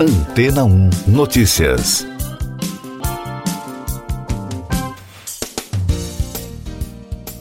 Antena 0.00 0.62
1 0.62 0.90
Notícias. 1.08 2.06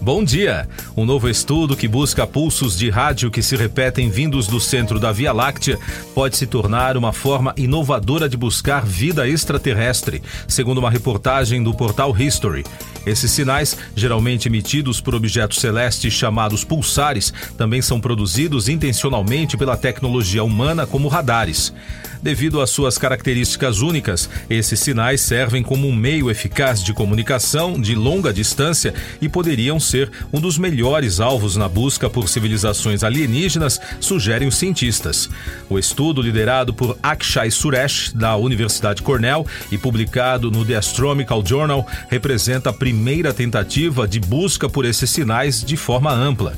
Bom 0.02 0.24
dia! 0.24 0.68
Um 0.96 1.06
novo 1.06 1.30
estudo 1.30 1.78
que 1.78 1.88
busca 1.88 2.26
pulsos 2.26 2.76
de 2.76 2.90
rádio 2.90 3.30
que 3.30 3.44
se 3.44 3.56
repetem 3.56 4.10
vindos 4.10 4.48
do 4.48 4.60
centro 4.60 5.00
da 5.00 5.12
Via 5.12 5.32
Láctea 5.32 5.78
pode 6.16 6.36
se 6.36 6.48
tornar 6.48 6.98
uma 6.98 7.14
forma 7.14 7.54
inovadora 7.56 8.28
de 8.28 8.36
buscar 8.36 8.84
vida 8.84 9.30
extraterrestre, 9.30 10.24
segundo 10.48 10.80
uma 10.80 10.90
reportagem 10.90 11.62
do 11.62 11.76
portal 11.76 12.18
History. 12.18 12.64
Esses 13.08 13.32
sinais, 13.32 13.78
geralmente 13.96 14.50
emitidos 14.50 15.00
por 15.00 15.16
objetos 15.16 15.60
celestes 15.60 16.12
chamados 16.12 16.66
pulsares, 16.66 17.34
também 17.58 17.82
são 17.82 18.02
produzidos 18.02 18.68
intencionalmente 18.68 19.56
pela 19.56 19.78
tecnologia 19.78 20.44
humana 20.44 20.86
como 20.86 21.08
radares. 21.08 21.74
Devido 22.22 22.62
às 22.62 22.72
suas 22.72 22.98
características 22.98 23.80
únicas, 23.80 24.30
esses 24.50 24.80
sinais 24.80 25.22
servem 25.22 25.64
como 25.64 25.88
um 25.88 25.96
meio 25.96 26.30
eficaz 26.30 26.84
de 26.84 26.92
comunicação 26.92 27.80
de 27.80 27.96
longa 27.96 28.34
distância 28.34 28.94
e 29.22 29.30
poderiam 29.30 29.80
ser 29.80 30.12
um 30.34 30.42
dos 30.42 30.58
melhores 30.58 31.20
alvos 31.20 31.56
na 31.56 31.70
busca 31.70 32.10
por 32.10 32.28
civilizações 32.28 33.04
alienígenas, 33.04 33.80
sugerem 34.02 34.48
os 34.48 34.56
cientistas. 34.56 35.30
O 35.70 35.78
estudo, 35.78 36.22
liderado 36.22 36.74
por 36.74 36.98
Akshay 37.02 37.52
Suresh, 37.52 38.12
da 38.14 38.36
Universidade 38.36 39.02
Cornell, 39.02 39.46
e 39.72 39.78
publicado 39.78 40.52
no 40.52 40.66
The 40.66 40.76
Astronomical 40.76 41.46
Journal, 41.46 41.88
representa 42.10 42.72
a 42.72 42.74
primeira 42.74 42.97
tentativa 43.34 44.08
de 44.08 44.20
busca 44.20 44.68
por 44.68 44.86
esses 44.86 45.10
sinais 45.10 45.64
de 45.64 45.78
forma 45.78 46.12
ampla. 46.12 46.54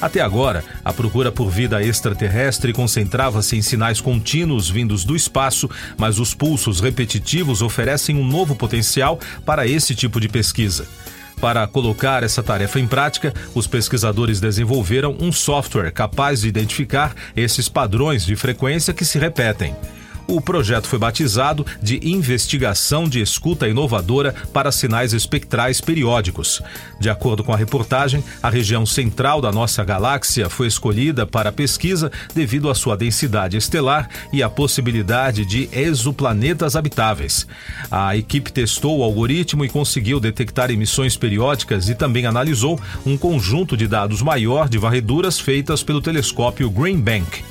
Até 0.00 0.20
agora, 0.20 0.64
a 0.84 0.92
procura 0.92 1.32
por 1.32 1.48
vida 1.48 1.82
extraterrestre 1.82 2.72
concentrava-se 2.72 3.56
em 3.56 3.62
sinais 3.62 4.00
contínuos 4.00 4.68
vindos 4.68 5.04
do 5.04 5.16
espaço, 5.16 5.70
mas 5.96 6.18
os 6.18 6.34
pulsos 6.34 6.80
repetitivos 6.80 7.62
oferecem 7.62 8.16
um 8.16 8.26
novo 8.26 8.54
potencial 8.54 9.18
para 9.46 9.66
esse 9.66 9.94
tipo 9.94 10.20
de 10.20 10.28
pesquisa. 10.28 10.86
Para 11.40 11.66
colocar 11.66 12.22
essa 12.22 12.42
tarefa 12.42 12.80
em 12.80 12.86
prática, 12.86 13.32
os 13.54 13.66
pesquisadores 13.66 14.40
desenvolveram 14.40 15.16
um 15.20 15.32
software 15.32 15.90
capaz 15.90 16.40
de 16.40 16.48
identificar 16.48 17.14
esses 17.36 17.68
padrões 17.68 18.24
de 18.24 18.36
frequência 18.36 18.94
que 18.94 19.04
se 19.04 19.18
repetem. 19.18 19.74
O 20.26 20.40
projeto 20.40 20.86
foi 20.86 20.98
batizado 20.98 21.66
de 21.82 22.00
Investigação 22.02 23.08
de 23.08 23.20
Escuta 23.20 23.68
Inovadora 23.68 24.34
para 24.52 24.72
Sinais 24.72 25.12
Espectrais 25.12 25.80
Periódicos. 25.80 26.62
De 26.98 27.10
acordo 27.10 27.44
com 27.44 27.52
a 27.52 27.56
reportagem, 27.56 28.24
a 28.42 28.48
região 28.48 28.86
central 28.86 29.40
da 29.40 29.52
nossa 29.52 29.84
galáxia 29.84 30.48
foi 30.48 30.66
escolhida 30.66 31.26
para 31.26 31.50
a 31.50 31.52
pesquisa 31.52 32.10
devido 32.34 32.70
à 32.70 32.74
sua 32.74 32.96
densidade 32.96 33.56
estelar 33.56 34.08
e 34.32 34.42
à 34.42 34.48
possibilidade 34.48 35.44
de 35.44 35.68
exoplanetas 35.72 36.74
habitáveis. 36.74 37.46
A 37.90 38.16
equipe 38.16 38.52
testou 38.52 38.98
o 38.98 39.02
algoritmo 39.02 39.64
e 39.64 39.68
conseguiu 39.68 40.18
detectar 40.18 40.70
emissões 40.70 41.16
periódicas 41.16 41.88
e 41.88 41.94
também 41.94 42.26
analisou 42.26 42.80
um 43.04 43.16
conjunto 43.16 43.76
de 43.76 43.86
dados 43.86 44.22
maior 44.22 44.68
de 44.68 44.78
varreduras 44.78 45.38
feitas 45.38 45.82
pelo 45.82 46.00
telescópio 46.00 46.70
Green 46.70 47.00
Bank. 47.00 47.44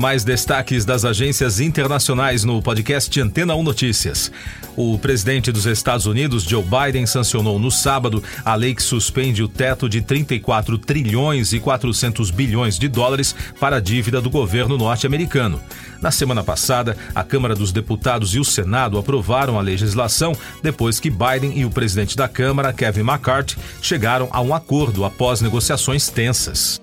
Mais 0.00 0.24
destaques 0.24 0.86
das 0.86 1.04
agências 1.04 1.60
internacionais 1.60 2.42
no 2.42 2.62
podcast 2.62 3.20
Antena 3.20 3.54
1 3.54 3.62
Notícias. 3.62 4.32
O 4.74 4.98
presidente 4.98 5.52
dos 5.52 5.66
Estados 5.66 6.06
Unidos, 6.06 6.42
Joe 6.42 6.64
Biden, 6.64 7.04
sancionou 7.04 7.58
no 7.58 7.70
sábado 7.70 8.24
a 8.42 8.54
lei 8.54 8.74
que 8.74 8.82
suspende 8.82 9.42
o 9.42 9.48
teto 9.48 9.90
de 9.90 10.00
34 10.00 10.78
trilhões 10.78 11.52
e 11.52 11.60
400 11.60 12.30
bilhões 12.30 12.78
de 12.78 12.88
dólares 12.88 13.36
para 13.60 13.76
a 13.76 13.80
dívida 13.80 14.22
do 14.22 14.30
governo 14.30 14.78
norte-americano. 14.78 15.60
Na 16.00 16.10
semana 16.10 16.42
passada, 16.42 16.96
a 17.14 17.22
Câmara 17.22 17.54
dos 17.54 17.70
Deputados 17.70 18.34
e 18.34 18.40
o 18.40 18.44
Senado 18.44 18.96
aprovaram 18.96 19.58
a 19.58 19.62
legislação 19.62 20.34
depois 20.62 20.98
que 20.98 21.10
Biden 21.10 21.58
e 21.58 21.66
o 21.66 21.70
presidente 21.70 22.16
da 22.16 22.26
Câmara, 22.26 22.72
Kevin 22.72 23.00
McCarthy, 23.00 23.58
chegaram 23.82 24.30
a 24.32 24.40
um 24.40 24.54
acordo 24.54 25.04
após 25.04 25.42
negociações 25.42 26.08
tensas. 26.08 26.80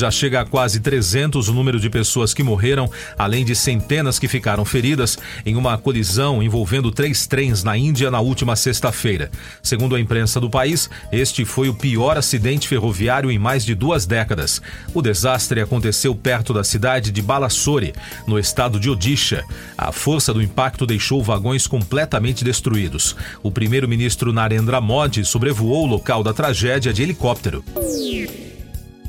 Já 0.00 0.10
chega 0.10 0.40
a 0.40 0.46
quase 0.46 0.80
300 0.80 1.50
o 1.50 1.52
número 1.52 1.78
de 1.78 1.90
pessoas 1.90 2.32
que 2.32 2.42
morreram, 2.42 2.90
além 3.18 3.44
de 3.44 3.54
centenas 3.54 4.18
que 4.18 4.26
ficaram 4.26 4.64
feridas 4.64 5.18
em 5.44 5.56
uma 5.56 5.76
colisão 5.76 6.42
envolvendo 6.42 6.90
três 6.90 7.26
trens 7.26 7.62
na 7.62 7.76
Índia 7.76 8.10
na 8.10 8.18
última 8.18 8.56
sexta-feira. 8.56 9.30
Segundo 9.62 9.94
a 9.94 10.00
imprensa 10.00 10.40
do 10.40 10.48
país, 10.48 10.88
este 11.12 11.44
foi 11.44 11.68
o 11.68 11.74
pior 11.74 12.16
acidente 12.16 12.66
ferroviário 12.66 13.30
em 13.30 13.38
mais 13.38 13.62
de 13.62 13.74
duas 13.74 14.06
décadas. 14.06 14.62
O 14.94 15.02
desastre 15.02 15.60
aconteceu 15.60 16.14
perto 16.14 16.54
da 16.54 16.64
cidade 16.64 17.12
de 17.12 17.20
Balasore, 17.20 17.92
no 18.26 18.38
estado 18.38 18.80
de 18.80 18.88
Odisha. 18.88 19.44
A 19.76 19.92
força 19.92 20.32
do 20.32 20.40
impacto 20.40 20.86
deixou 20.86 21.22
vagões 21.22 21.66
completamente 21.66 22.42
destruídos. 22.42 23.14
O 23.42 23.50
primeiro-ministro 23.50 24.32
Narendra 24.32 24.80
Modi 24.80 25.26
sobrevoou 25.26 25.84
o 25.84 25.90
local 25.90 26.22
da 26.22 26.32
tragédia 26.32 26.90
de 26.90 27.02
helicóptero. 27.02 27.62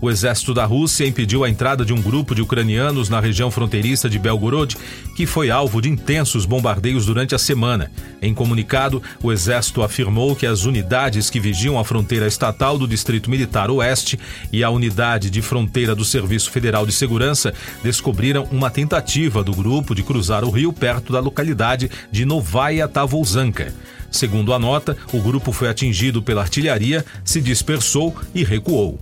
O 0.01 0.09
exército 0.09 0.51
da 0.51 0.65
Rússia 0.65 1.05
impediu 1.05 1.43
a 1.43 1.49
entrada 1.49 1.85
de 1.85 1.93
um 1.93 2.01
grupo 2.01 2.33
de 2.33 2.41
ucranianos 2.41 3.07
na 3.07 3.19
região 3.19 3.51
fronteiriça 3.51 4.09
de 4.09 4.17
Belgorod, 4.17 4.75
que 5.15 5.27
foi 5.27 5.51
alvo 5.51 5.79
de 5.79 5.89
intensos 5.89 6.43
bombardeios 6.43 7.05
durante 7.05 7.35
a 7.35 7.37
semana. 7.37 7.91
Em 8.19 8.33
comunicado, 8.33 9.01
o 9.21 9.31
exército 9.31 9.83
afirmou 9.83 10.35
que 10.35 10.47
as 10.47 10.65
unidades 10.65 11.29
que 11.29 11.39
vigiam 11.39 11.77
a 11.77 11.85
fronteira 11.85 12.25
estatal 12.25 12.79
do 12.79 12.87
Distrito 12.87 13.29
Militar 13.29 13.69
Oeste 13.69 14.19
e 14.51 14.63
a 14.63 14.71
unidade 14.71 15.29
de 15.29 15.41
fronteira 15.41 15.93
do 15.93 16.03
Serviço 16.03 16.49
Federal 16.49 16.83
de 16.83 16.91
Segurança 16.91 17.53
descobriram 17.83 18.47
uma 18.51 18.71
tentativa 18.71 19.43
do 19.43 19.53
grupo 19.53 19.93
de 19.93 20.01
cruzar 20.01 20.43
o 20.43 20.49
rio 20.49 20.73
perto 20.73 21.13
da 21.13 21.19
localidade 21.19 21.91
de 22.11 22.25
Novaya 22.25 22.87
Tavolzanka. 22.87 23.71
Segundo 24.09 24.51
a 24.51 24.57
nota, 24.57 24.97
o 25.13 25.21
grupo 25.21 25.51
foi 25.51 25.69
atingido 25.69 26.23
pela 26.23 26.41
artilharia, 26.41 27.05
se 27.23 27.39
dispersou 27.39 28.15
e 28.33 28.43
recuou. 28.43 28.99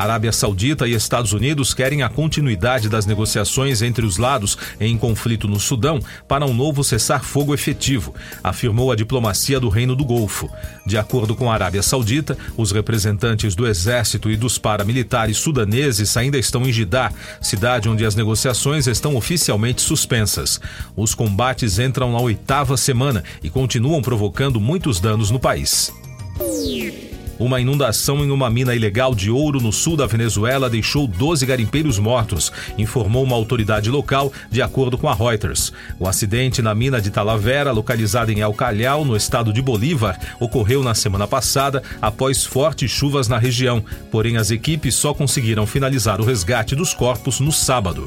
Arábia 0.00 0.32
Saudita 0.32 0.86
e 0.86 0.94
Estados 0.94 1.32
Unidos 1.32 1.74
querem 1.74 2.02
a 2.02 2.08
continuidade 2.08 2.88
das 2.88 3.06
negociações 3.06 3.82
entre 3.82 4.04
os 4.04 4.16
lados 4.16 4.56
em 4.80 4.96
conflito 4.96 5.48
no 5.48 5.58
Sudão 5.58 6.00
para 6.26 6.46
um 6.46 6.54
novo 6.54 6.84
cessar-fogo 6.84 7.54
efetivo, 7.54 8.14
afirmou 8.42 8.92
a 8.92 8.96
diplomacia 8.96 9.58
do 9.58 9.68
Reino 9.68 9.96
do 9.96 10.04
Golfo. 10.04 10.48
De 10.86 10.96
acordo 10.96 11.34
com 11.34 11.50
a 11.50 11.54
Arábia 11.54 11.82
Saudita, 11.82 12.36
os 12.56 12.72
representantes 12.72 13.54
do 13.54 13.66
exército 13.66 14.30
e 14.30 14.36
dos 14.36 14.58
paramilitares 14.58 15.36
sudaneses 15.38 16.16
ainda 16.16 16.38
estão 16.38 16.66
em 16.66 16.72
Jeddah, 16.72 17.12
cidade 17.40 17.88
onde 17.88 18.04
as 18.04 18.14
negociações 18.14 18.86
estão 18.86 19.16
oficialmente 19.16 19.80
suspensas. 19.80 20.60
Os 20.96 21.14
combates 21.14 21.78
entram 21.78 22.12
na 22.12 22.20
oitava 22.20 22.76
semana 22.76 23.24
e 23.42 23.50
continuam 23.50 24.02
provocando 24.02 24.60
muitos 24.60 25.00
danos 25.00 25.30
no 25.30 25.40
país. 25.40 25.92
Uma 27.38 27.60
inundação 27.60 28.24
em 28.24 28.30
uma 28.30 28.50
mina 28.50 28.74
ilegal 28.74 29.14
de 29.14 29.30
ouro 29.30 29.60
no 29.60 29.72
sul 29.72 29.96
da 29.96 30.06
Venezuela 30.06 30.68
deixou 30.68 31.06
12 31.06 31.46
garimpeiros 31.46 31.98
mortos, 31.98 32.50
informou 32.76 33.22
uma 33.22 33.36
autoridade 33.36 33.90
local, 33.90 34.32
de 34.50 34.60
acordo 34.60 34.98
com 34.98 35.08
a 35.08 35.14
Reuters. 35.14 35.72
O 36.00 36.08
acidente 36.08 36.60
na 36.60 36.74
mina 36.74 37.00
de 37.00 37.10
Talavera, 37.10 37.70
localizada 37.70 38.32
em 38.32 38.40
El 38.40 38.52
Calhau, 38.54 39.04
no 39.04 39.16
estado 39.16 39.52
de 39.52 39.62
Bolívar, 39.62 40.18
ocorreu 40.40 40.82
na 40.82 40.94
semana 40.94 41.28
passada 41.28 41.82
após 42.02 42.44
fortes 42.44 42.90
chuvas 42.90 43.28
na 43.28 43.38
região. 43.38 43.84
Porém, 44.10 44.36
as 44.36 44.50
equipes 44.50 44.94
só 44.94 45.14
conseguiram 45.14 45.66
finalizar 45.66 46.20
o 46.20 46.24
resgate 46.24 46.74
dos 46.74 46.92
corpos 46.92 47.38
no 47.38 47.52
sábado. 47.52 48.04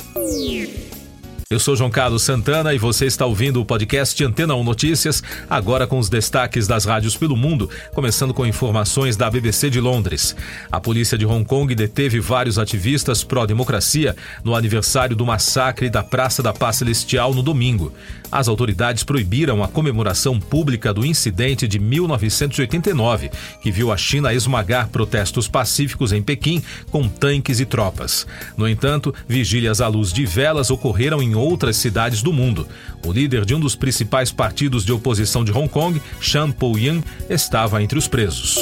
Eu 1.52 1.60
sou 1.60 1.76
João 1.76 1.90
Carlos 1.90 2.24
Santana 2.24 2.74
e 2.74 2.78
você 2.78 3.06
está 3.06 3.26
ouvindo 3.26 3.60
o 3.60 3.66
podcast 3.66 4.24
Antena 4.24 4.56
1 4.56 4.64
Notícias, 4.64 5.22
agora 5.50 5.86
com 5.86 6.00
os 6.00 6.08
destaques 6.08 6.66
das 6.66 6.86
rádios 6.86 7.18
pelo 7.18 7.36
mundo, 7.36 7.70
começando 7.94 8.34
com 8.34 8.46
informações 8.46 9.18
da 9.18 9.30
BBC 9.30 9.70
de 9.70 9.82
Londres. 9.82 10.34
A 10.72 10.80
polícia 10.80 11.18
de 11.18 11.26
Hong 11.26 11.44
Kong 11.44 11.76
deteve 11.76 12.22
vários 12.22 12.58
ativistas 12.58 13.26
pró-democracia 13.26 14.16
no 14.46 14.56
aniversário 14.56 15.14
do 15.14 15.26
massacre 15.26 15.90
da 15.90 16.02
Praça 16.02 16.42
da 16.42 16.54
Paz 16.54 16.78
Celestial 16.78 17.34
no 17.34 17.44
domingo. 17.44 17.92
As 18.32 18.48
autoridades 18.48 19.04
proibiram 19.04 19.62
a 19.62 19.68
comemoração 19.68 20.40
pública 20.40 20.94
do 20.94 21.06
incidente 21.06 21.68
de 21.68 21.78
1989, 21.78 23.30
que 23.62 23.70
viu 23.70 23.92
a 23.92 23.98
China 23.98 24.34
esmagar 24.34 24.88
protestos 24.88 25.50
pacíficos 25.50 26.14
em 26.14 26.22
Pequim 26.22 26.64
com 26.90 27.10
tanques 27.10 27.60
e 27.60 27.66
tropas. 27.66 28.26
No 28.56 28.70
entanto, 28.70 29.14
vigílias 29.28 29.82
à 29.82 29.90
luz 29.90 30.14
de 30.14 30.26
velas 30.26 30.72
ocorreram 30.72 31.22
em 31.22 31.36
outras 31.42 31.78
cidades 31.78 32.22
do 32.22 32.32
mundo. 32.32 32.68
O 33.06 33.12
líder 33.12 33.46
de 33.46 33.56
um 33.56 33.60
dos 33.60 33.76
principais 33.76 34.32
partidos 34.32 34.86
de 34.86 34.92
oposição 34.92 35.44
de 35.44 35.52
Hong 35.52 35.68
Kong, 35.68 36.02
Chan 36.20 36.52
Po-yan, 36.52 37.02
estava 37.30 37.82
entre 37.82 37.98
os 37.98 38.08
presos. 38.08 38.58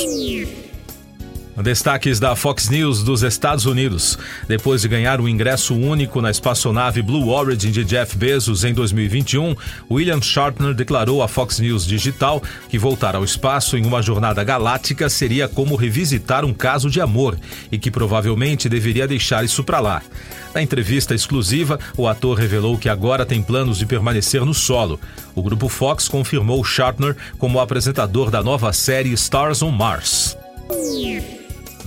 Destaques 1.61 2.19
da 2.19 2.35
Fox 2.35 2.69
News 2.69 3.03
dos 3.03 3.21
Estados 3.21 3.65
Unidos. 3.65 4.17
Depois 4.47 4.81
de 4.81 4.87
ganhar 4.87 5.19
um 5.19 5.27
ingresso 5.27 5.75
único 5.75 6.21
na 6.21 6.31
espaçonave 6.31 7.01
Blue 7.01 7.29
Origin 7.29 7.71
de 7.71 7.83
Jeff 7.83 8.17
Bezos 8.17 8.63
em 8.63 8.73
2021, 8.73 9.55
William 9.91 10.21
Shatner 10.21 10.73
declarou 10.73 11.21
à 11.21 11.27
Fox 11.27 11.59
News 11.59 11.85
Digital 11.85 12.41
que 12.69 12.77
voltar 12.77 13.15
ao 13.15 13.23
espaço 13.23 13.77
em 13.77 13.85
uma 13.85 14.01
jornada 14.01 14.43
galáctica 14.43 15.09
seria 15.09 15.47
como 15.47 15.75
revisitar 15.75 16.45
um 16.45 16.53
caso 16.53 16.89
de 16.89 17.01
amor 17.01 17.37
e 17.71 17.77
que 17.77 17.91
provavelmente 17.91 18.69
deveria 18.69 19.07
deixar 19.07 19.43
isso 19.43 19.63
para 19.63 19.79
lá. 19.79 20.01
Na 20.53 20.61
entrevista 20.61 21.13
exclusiva, 21.13 21.79
o 21.97 22.07
ator 22.07 22.37
revelou 22.37 22.77
que 22.77 22.89
agora 22.89 23.25
tem 23.25 23.41
planos 23.41 23.77
de 23.77 23.85
permanecer 23.85 24.43
no 24.45 24.53
solo. 24.53 24.99
O 25.35 25.43
grupo 25.43 25.67
Fox 25.69 26.07
confirmou 26.07 26.63
Shatner 26.63 27.15
como 27.37 27.59
apresentador 27.59 28.31
da 28.31 28.41
nova 28.41 28.73
série 28.73 29.11
Stars 29.13 29.61
on 29.61 29.71
Mars. 29.71 30.37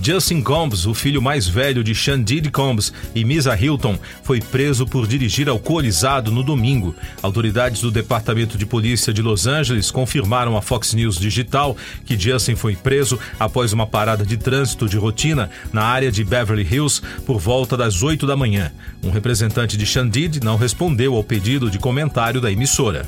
Justin 0.05 0.41
Combs, 0.41 0.85
o 0.85 0.93
filho 0.93 1.21
mais 1.21 1.47
velho 1.47 1.81
de 1.81 1.95
Shandid 1.95 2.51
Combs 2.51 2.91
e 3.15 3.23
Misa 3.23 3.57
Hilton, 3.57 3.97
foi 4.21 4.41
preso 4.41 4.85
por 4.85 5.07
dirigir 5.07 5.47
alcoolizado 5.47 6.29
no 6.29 6.43
domingo. 6.43 6.93
Autoridades 7.21 7.79
do 7.79 7.89
Departamento 7.89 8.57
de 8.57 8.65
Polícia 8.65 9.13
de 9.13 9.21
Los 9.21 9.47
Angeles 9.47 9.89
confirmaram 9.89 10.57
à 10.57 10.61
Fox 10.61 10.93
News 10.93 11.17
Digital 11.17 11.77
que 12.05 12.19
Justin 12.19 12.55
foi 12.55 12.75
preso 12.75 13.17
após 13.39 13.71
uma 13.71 13.87
parada 13.87 14.25
de 14.25 14.35
trânsito 14.35 14.89
de 14.89 14.97
rotina 14.97 15.49
na 15.71 15.83
área 15.83 16.11
de 16.11 16.21
Beverly 16.25 16.67
Hills 16.69 17.01
por 17.25 17.39
volta 17.39 17.77
das 17.77 18.03
8 18.03 18.27
da 18.27 18.35
manhã. 18.35 18.73
Um 19.01 19.09
representante 19.09 19.77
de 19.77 19.85
Shandid 19.85 20.43
não 20.43 20.57
respondeu 20.57 21.15
ao 21.15 21.23
pedido 21.23 21.71
de 21.71 21.79
comentário 21.79 22.41
da 22.41 22.51
emissora 22.51 23.07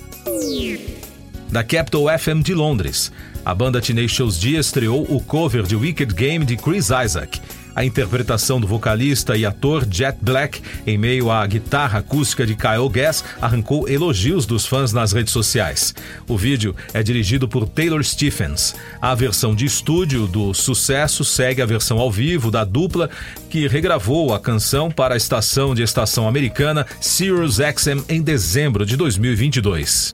da 1.56 1.63
Capital 1.63 2.07
FM 2.19 2.44
de 2.44 2.54
Londres. 2.54 3.13
A 3.46 3.56
banda 3.56 3.80
Tenacious 3.80 4.38
D 4.38 4.57
estreou 4.57 5.04
o 5.10 5.22
cover 5.22 5.63
de 5.63 5.74
Wicked 5.74 6.13
Game 6.13 6.44
de 6.44 6.57
Chris 6.57 6.90
Isaac. 6.90 7.40
A 7.74 7.86
interpretação 7.86 8.60
do 8.60 8.68
vocalista 8.68 9.38
e 9.38 9.46
ator 9.46 9.88
Jet 9.90 10.18
Black, 10.22 10.62
em 10.86 10.98
meio 10.98 11.31
à 11.31 11.48
guitarra 11.48 12.00
acústica 12.00 12.46
de 12.46 12.56
Kyle 12.56 12.90
Gass, 12.92 13.24
arrancou 13.42 13.88
elogios 13.88 14.46
dos 14.46 14.66
fãs 14.66 14.92
nas 14.92 15.13
redes 15.13 15.31
sociais. 15.31 15.96
O 16.28 16.38
vídeo 16.38 16.75
é 16.94 17.02
dirigido 17.02 17.48
por 17.48 17.69
Taylor 17.69 18.04
Stephens. 18.04 18.75
A 19.02 19.16
versão 19.16 19.56
de 19.56 19.63
estúdio 19.63 20.28
do 20.28 20.54
sucesso 20.54 21.24
segue 21.24 21.62
a 21.62 21.66
versão 21.66 22.00
ao 22.00 22.12
vivo 22.12 22.52
da 22.52 22.66
dupla, 22.66 23.10
que 23.50 23.66
regravou 23.66 24.34
a 24.34 24.42
canção 24.42 24.92
para 24.92 25.13
a 25.13 25.18
estação 25.18 25.74
de 25.74 25.84
estação 25.84 26.28
americana 26.28 26.86
Sirius 27.00 27.56
XM 27.56 28.04
em 28.10 28.22
dezembro 28.22 28.86
de 28.86 28.98
2022. 28.98 30.13